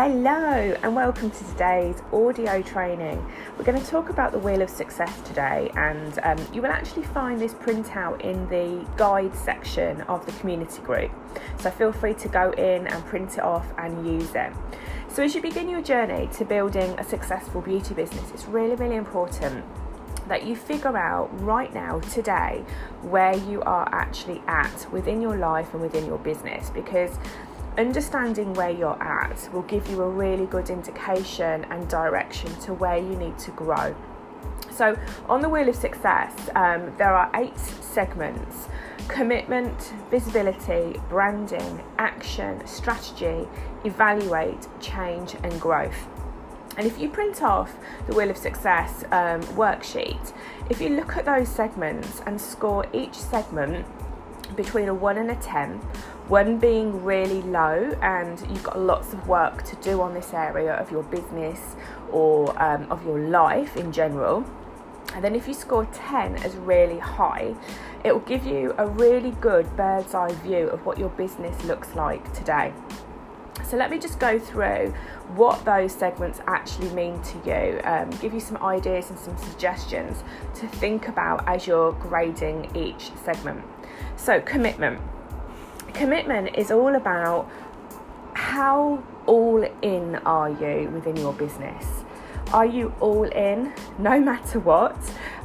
[0.00, 3.20] Hello, and welcome to today's audio training.
[3.58, 7.02] We're going to talk about the Wheel of Success today, and um, you will actually
[7.02, 11.10] find this printout in the guide section of the community group.
[11.58, 14.52] So feel free to go in and print it off and use it.
[15.08, 18.94] So, as you begin your journey to building a successful beauty business, it's really, really
[18.94, 19.64] important
[20.28, 22.64] that you figure out right now, today,
[23.02, 27.18] where you are actually at within your life and within your business because
[27.78, 32.98] understanding where you're at will give you a really good indication and direction to where
[32.98, 33.94] you need to grow.
[34.70, 34.96] So,
[35.28, 38.68] on the Wheel of Success, um, there are eight segments
[39.08, 43.48] commitment, visibility, branding, action, strategy,
[43.84, 46.06] evaluate, change, and growth.
[46.76, 47.74] And if you print off
[48.06, 50.32] the Wheel of Success um, worksheet,
[50.70, 53.86] if you look at those segments and score each segment
[54.54, 55.80] between a 1 and a 10,
[56.28, 60.74] one being really low and you've got lots of work to do on this area
[60.74, 61.74] of your business
[62.10, 64.44] or um, of your life in general.
[65.14, 67.54] And then if you score 10 as really high,
[68.04, 71.94] it will give you a really good bird's eye view of what your business looks
[71.94, 72.74] like today.
[73.64, 74.94] So let me just go through
[75.34, 80.22] what those segments actually mean to you, um, give you some ideas and some suggestions
[80.54, 83.62] to think about as you're grading each segment.
[84.16, 85.00] So, commitment.
[85.98, 87.50] Commitment is all about
[88.34, 92.04] how all in are you within your business?
[92.52, 94.96] Are you all in no matter what?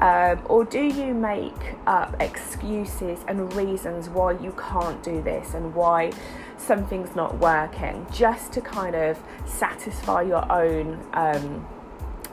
[0.00, 5.72] Um, or do you make up excuses and reasons why you can't do this and
[5.72, 6.10] why
[6.56, 10.98] something's not working just to kind of satisfy your own?
[11.12, 11.64] Um,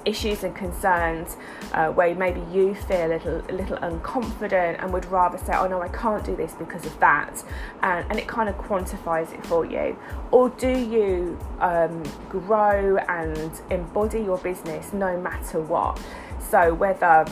[0.07, 1.35] issues and concerns
[1.73, 5.67] uh, where maybe you feel a little, a little unconfident and would rather say, oh
[5.67, 7.43] no, I can't do this because of that,
[7.83, 9.97] and, and it kind of quantifies it for you?
[10.31, 15.99] Or do you um, grow and embody your business no matter what?
[16.39, 17.25] So, whether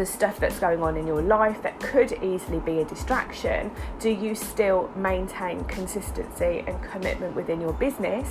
[0.00, 4.08] the stuff that's going on in your life that could easily be a distraction, do
[4.08, 8.26] you still maintain consistency and commitment within your business?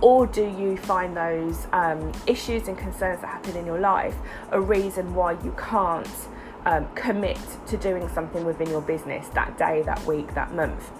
[0.00, 4.16] Or do you find those um, issues and concerns that happen in your life
[4.50, 6.08] a reason why you can't
[6.64, 10.90] um, commit to doing something within your business that day, that week, that month?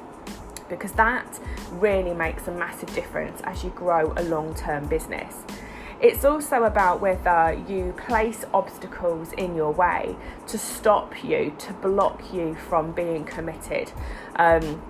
[0.69, 1.41] Because that
[1.73, 5.35] really makes a massive difference as you grow a long term business.
[6.01, 10.17] It's also about whether you place obstacles in your way
[10.47, 13.93] to stop you, to block you from being committed.
[14.37, 14.83] Um,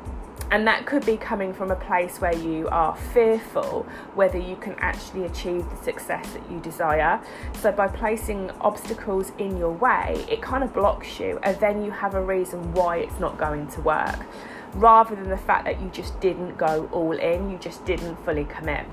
[0.53, 4.75] and that could be coming from a place where you are fearful whether you can
[4.79, 7.21] actually achieve the success that you desire.
[7.61, 11.91] So, by placing obstacles in your way, it kind of blocks you, and then you
[11.91, 14.27] have a reason why it's not going to work
[14.75, 18.45] rather than the fact that you just didn't go all in, you just didn't fully
[18.45, 18.87] commit.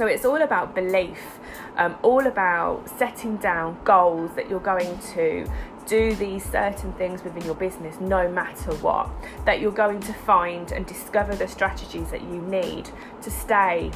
[0.00, 1.38] So it's all about belief,
[1.76, 5.46] um, all about setting down goals that you're going to
[5.84, 9.10] do these certain things within your business no matter what.
[9.44, 12.88] That you're going to find and discover the strategies that you need
[13.20, 13.90] to stay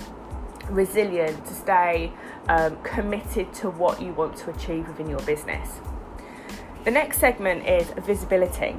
[0.68, 2.12] resilient, to stay
[2.50, 5.80] um, committed to what you want to achieve within your business.
[6.84, 8.76] The next segment is visibility.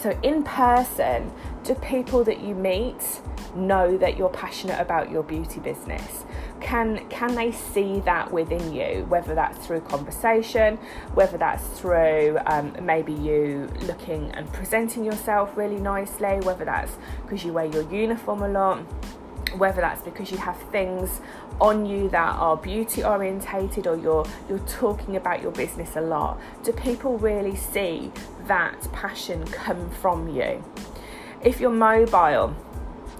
[0.00, 1.30] So, in person,
[1.62, 3.20] do people that you meet
[3.54, 6.24] know that you're passionate about your beauty business?
[6.60, 9.04] Can can they see that within you?
[9.10, 10.78] Whether that's through conversation,
[11.12, 17.44] whether that's through um, maybe you looking and presenting yourself really nicely, whether that's because
[17.44, 18.82] you wear your uniform a lot,
[19.58, 21.20] whether that's because you have things
[21.60, 26.40] on you that are beauty orientated or you're you're talking about your business a lot
[26.62, 28.10] do people really see
[28.46, 30.64] that passion come from you?
[31.42, 32.54] If you're mobile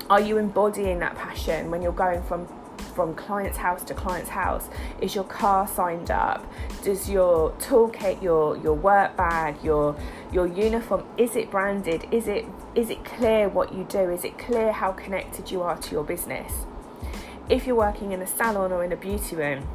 [0.08, 2.48] are you embodying that passion when you're going from
[2.91, 4.69] from client's house to client's house?
[5.01, 6.45] Is your car signed up?
[6.83, 9.97] Does your toolkit, your your work bag, your
[10.33, 12.07] your uniform, is it branded?
[12.10, 12.45] Is it
[12.75, 14.10] is it clear what you do?
[14.10, 16.53] Is it clear how connected you are to your business?
[17.48, 19.66] If you're working in a salon or in a beauty room,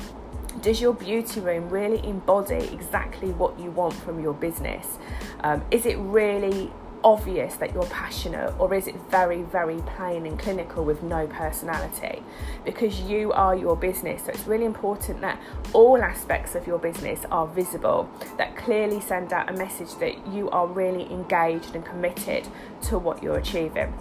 [0.61, 4.97] does your beauty room really embody exactly what you want from your business?
[5.41, 6.71] Um, is it really
[7.05, 12.23] obvious that you're passionate or is it very very plain and clinical with no personality?
[12.65, 15.39] Because you are your business so it's really important that
[15.71, 20.49] all aspects of your business are visible that clearly send out a message that you
[20.49, 22.47] are really engaged and committed
[22.81, 23.93] to what you're achieving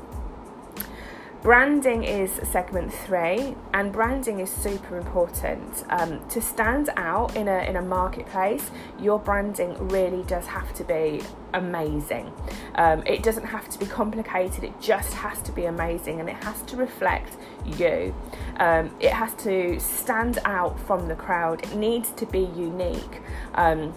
[1.45, 5.85] Branding is segment three, and branding is super important.
[5.91, 10.85] Um, to stand out in a, in a marketplace, your branding really does have to
[10.85, 11.21] be
[11.53, 12.33] amazing.
[12.77, 16.43] Um, it doesn't have to be complicated, it just has to be amazing and it
[16.43, 17.37] has to reflect
[17.67, 18.15] you.
[18.57, 23.21] Um, it has to stand out from the crowd, it needs to be unique.
[23.55, 23.93] Um,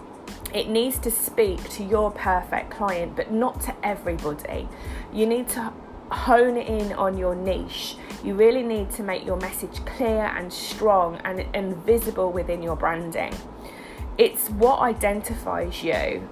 [0.54, 4.68] it needs to speak to your perfect client, but not to everybody.
[5.14, 5.72] You need to
[6.12, 7.96] hone in on your niche.
[8.24, 12.76] You really need to make your message clear and strong and, and visible within your
[12.76, 13.34] branding.
[14.18, 16.28] It's what identifies you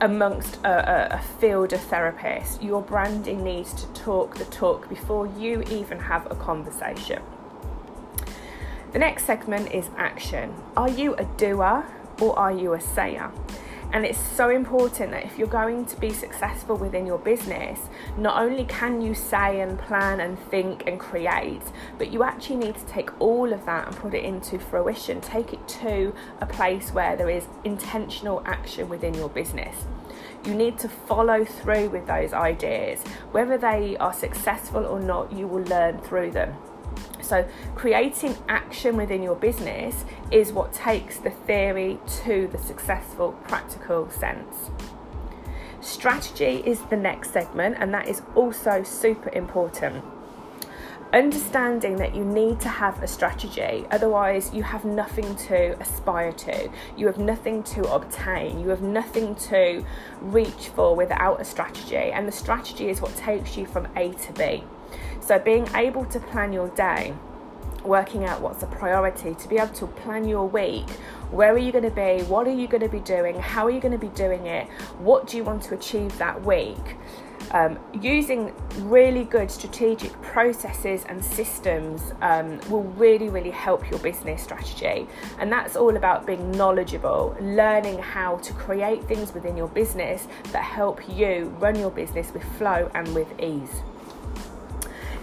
[0.00, 2.62] amongst a, a, field of therapists.
[2.62, 7.22] Your branding needs to talk the talk before you even have a conversation.
[8.92, 10.54] The next segment is action.
[10.76, 11.84] Are you a doer
[12.20, 13.30] or are you a sayer?
[13.90, 17.80] And it's so important that if you're going to be successful within your business,
[18.18, 21.62] not only can you say and plan and think and create,
[21.96, 25.22] but you actually need to take all of that and put it into fruition.
[25.22, 29.86] Take it to a place where there is intentional action within your business.
[30.44, 33.02] You need to follow through with those ideas.
[33.32, 36.54] Whether they are successful or not, you will learn through them.
[37.28, 44.08] So, creating action within your business is what takes the theory to the successful practical
[44.08, 44.70] sense.
[45.82, 50.02] Strategy is the next segment, and that is also super important.
[51.12, 56.70] Understanding that you need to have a strategy, otherwise, you have nothing to aspire to,
[56.96, 59.84] you have nothing to obtain, you have nothing to
[60.22, 64.32] reach for without a strategy, and the strategy is what takes you from A to
[64.32, 64.64] B.
[65.20, 67.14] So, being able to plan your day,
[67.84, 70.88] working out what's a priority, to be able to plan your week.
[71.30, 72.22] Where are you going to be?
[72.24, 73.38] What are you going to be doing?
[73.38, 74.68] How are you going to be doing it?
[74.98, 76.96] What do you want to achieve that week?
[77.50, 84.42] Um, using really good strategic processes and systems um, will really, really help your business
[84.42, 85.06] strategy.
[85.38, 90.62] And that's all about being knowledgeable, learning how to create things within your business that
[90.62, 93.82] help you run your business with flow and with ease.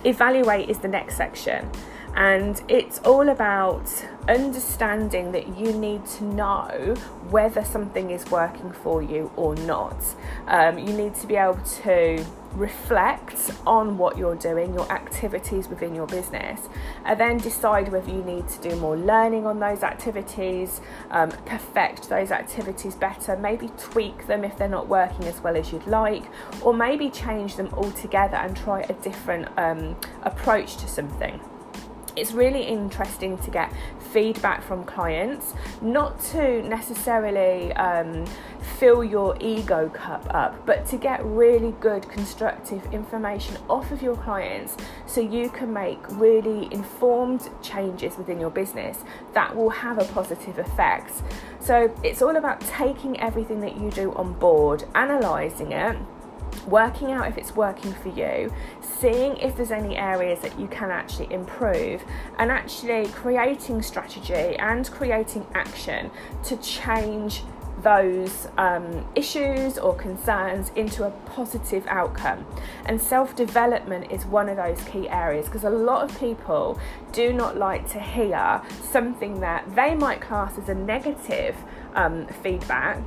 [0.06, 1.68] Evaluate is the next section,
[2.16, 3.90] and it's all about
[4.28, 6.96] understanding that you need to know
[7.30, 9.98] whether something is working for you or not.
[10.48, 15.94] Um, you need to be able to reflect on what you're doing, your activities within
[15.94, 16.70] your business,
[17.04, 20.80] and then decide whether you need to do more learning on those activities,
[21.12, 25.74] um, perfect those activities better, maybe tweak them if they're not working as well as
[25.74, 26.24] you'd like,
[26.62, 31.42] or maybe change them altogether and try a different um, approach to something
[32.16, 33.72] it's really interesting to get
[34.12, 38.26] feedback from clients, not to necessarily um,
[38.78, 44.16] fill your ego cup up, but to get really good constructive information off of your
[44.16, 49.04] clients so you can make really informed changes within your business
[49.34, 51.12] that will have a positive effect.
[51.60, 55.98] So it's all about taking everything that you do on board, analysing it
[56.68, 60.92] working out if it's working for you, seeing if there's any areas that you can
[60.92, 62.04] actually improve,
[62.40, 66.10] and actually creating strategy and creating action
[66.44, 67.44] to change
[67.86, 72.46] those um, issues or concerns into a positive outcome.
[72.86, 76.80] And self development is one of those key areas because a lot of people
[77.12, 81.56] do not like to hear something that they might class as a negative
[81.94, 83.02] um, feedback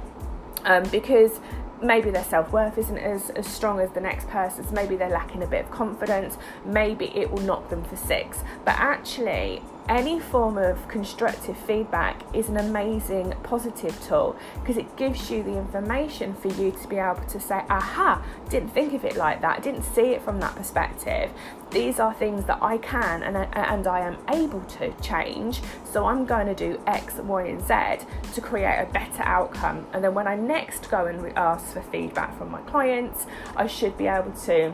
[0.64, 1.40] um, because
[1.82, 5.42] maybe their self worth isn't as, as strong as the next person's, maybe they're lacking
[5.42, 8.42] a bit of confidence, maybe it will knock them for six.
[8.64, 15.30] But actually, any form of constructive feedback is an amazing positive tool because it gives
[15.30, 19.16] you the information for you to be able to say, aha, didn't think of it
[19.16, 21.30] like that, didn't see it from that perspective.
[21.70, 25.60] These are things that I can and I, and I am able to change.
[25.84, 29.86] So I'm going to do X, Y, and Z to create a better outcome.
[29.92, 33.26] And then when I next go and ask for feedback from my clients,
[33.56, 34.72] I should be able to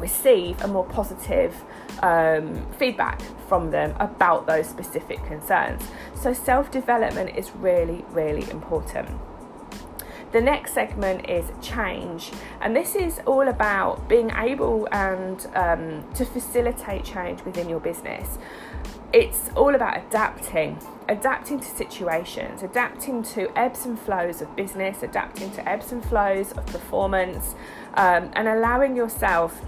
[0.00, 1.54] receive a more positive
[2.02, 5.82] um, feedback from them about those specific concerns.
[6.14, 9.08] So, self development is really, really important.
[10.32, 12.30] The next segment is change,
[12.60, 18.38] and this is all about being able and um, to facilitate change within your business.
[19.12, 20.78] It's all about adapting,
[21.08, 26.52] adapting to situations, adapting to ebbs and flows of business, adapting to ebbs and flows
[26.52, 27.56] of performance,
[27.94, 29.60] um, and allowing yourself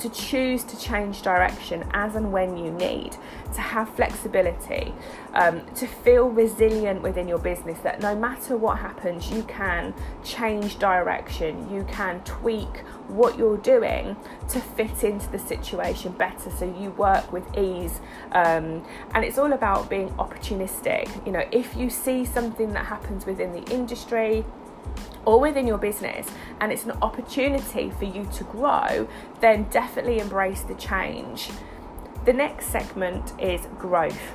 [0.00, 3.16] to choose to change direction as and when you need,
[3.54, 4.92] to have flexibility,
[5.34, 10.78] um, to feel resilient within your business that no matter what happens, you can change
[10.78, 12.78] direction, you can tweak
[13.08, 14.16] what you're doing
[14.48, 18.00] to fit into the situation better so you work with ease.
[18.32, 21.24] Um, and it's all about being opportunistic.
[21.26, 24.44] You know, if you see something that happens within the industry,
[25.24, 26.28] or within your business
[26.60, 29.08] and it's an opportunity for you to grow,
[29.40, 31.50] then definitely embrace the change.
[32.24, 34.34] The next segment is growth.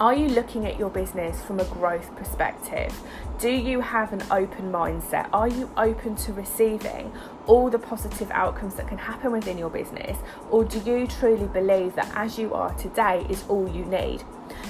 [0.00, 2.96] Are you looking at your business from a growth perspective?
[3.40, 5.28] Do you have an open mindset?
[5.32, 7.12] Are you open to receiving
[7.48, 10.16] all the positive outcomes that can happen within your business?
[10.50, 14.22] Or do you truly believe that as you are today is all you need?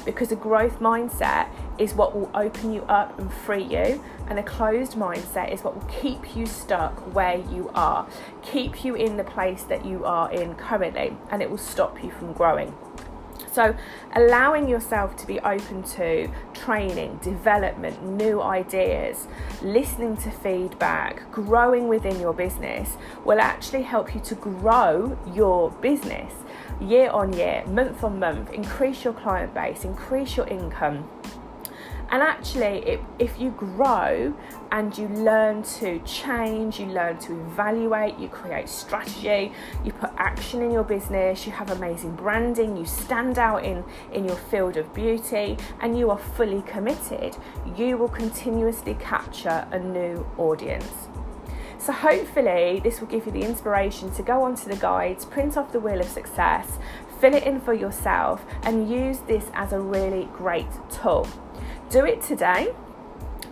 [0.06, 1.48] Because a growth mindset
[1.78, 5.74] is what will open you up and free you, and a closed mindset is what
[5.74, 8.08] will keep you stuck where you are,
[8.42, 12.10] keep you in the place that you are in currently, and it will stop you
[12.10, 12.74] from growing.
[13.52, 13.74] So,
[14.14, 19.26] allowing yourself to be open to training, development, new ideas,
[19.62, 26.32] listening to feedback, growing within your business will actually help you to grow your business
[26.80, 31.08] year on year, month on month, increase your client base, increase your income
[32.10, 34.34] and actually, it, if you grow
[34.72, 39.52] and you learn to change, you learn to evaluate, you create strategy,
[39.84, 44.24] you put action in your business, you have amazing branding, you stand out in, in
[44.24, 47.36] your field of beauty, and you are fully committed,
[47.76, 51.08] you will continuously capture a new audience.
[51.76, 55.72] So, hopefully, this will give you the inspiration to go onto the guides, print off
[55.72, 56.78] the Wheel of Success,
[57.20, 61.28] fill it in for yourself, and use this as a really great tool
[61.90, 62.74] do it today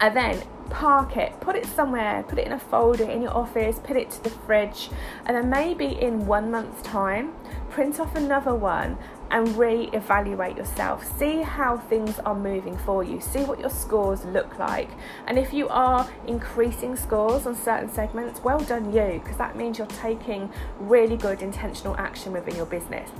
[0.00, 3.78] and then park it, put it somewhere, put it in a folder in your office,
[3.82, 4.90] put it to the fridge,
[5.24, 7.32] and then maybe in one month's time,
[7.70, 8.98] print off another one
[9.30, 11.04] and re evaluate yourself.
[11.18, 14.90] See how things are moving for you, see what your scores look like.
[15.26, 19.78] And if you are increasing scores on certain segments, well done you, because that means
[19.78, 23.10] you're taking really good intentional action within your business.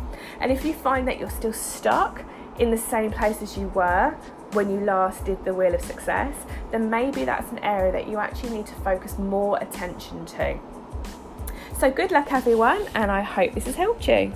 [0.41, 2.25] And if you find that you're still stuck,
[2.59, 4.17] in the same place as you were
[4.53, 6.35] when you last did the Wheel of Success,
[6.71, 10.59] then maybe that's an area that you actually need to focus more attention to.
[11.79, 14.33] So, good luck, everyone, and I hope this has helped you.